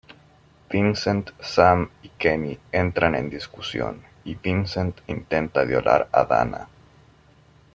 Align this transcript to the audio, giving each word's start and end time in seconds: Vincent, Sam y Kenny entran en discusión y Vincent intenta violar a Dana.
Vincent, 0.71 1.29
Sam 1.41 1.87
y 2.01 2.09
Kenny 2.09 2.57
entran 2.71 3.13
en 3.13 3.29
discusión 3.29 4.01
y 4.23 4.33
Vincent 4.33 4.97
intenta 5.05 5.63
violar 5.63 6.09
a 6.11 6.25
Dana. 6.25 6.67